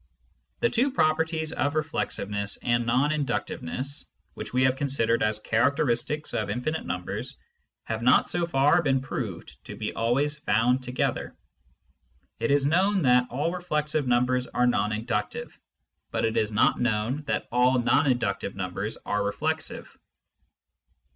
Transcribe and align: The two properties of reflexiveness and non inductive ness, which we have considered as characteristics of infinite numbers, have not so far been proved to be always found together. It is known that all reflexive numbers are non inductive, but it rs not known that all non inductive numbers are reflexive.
The 0.61 0.69
two 0.71 0.89
properties 0.89 1.53
of 1.53 1.73
reflexiveness 1.75 2.57
and 2.63 2.87
non 2.87 3.11
inductive 3.11 3.61
ness, 3.61 4.03
which 4.33 4.51
we 4.51 4.63
have 4.63 4.75
considered 4.75 5.21
as 5.21 5.37
characteristics 5.37 6.33
of 6.33 6.49
infinite 6.49 6.87
numbers, 6.87 7.35
have 7.83 8.01
not 8.01 8.27
so 8.27 8.47
far 8.47 8.81
been 8.81 8.99
proved 9.01 9.63
to 9.65 9.75
be 9.75 9.93
always 9.93 10.39
found 10.39 10.81
together. 10.81 11.35
It 12.39 12.49
is 12.49 12.65
known 12.65 13.03
that 13.03 13.27
all 13.29 13.51
reflexive 13.53 14.07
numbers 14.07 14.47
are 14.47 14.65
non 14.65 14.91
inductive, 14.91 15.55
but 16.09 16.25
it 16.25 16.35
rs 16.35 16.51
not 16.51 16.81
known 16.81 17.21
that 17.27 17.47
all 17.51 17.77
non 17.79 18.07
inductive 18.07 18.55
numbers 18.55 18.97
are 19.05 19.23
reflexive. 19.23 19.95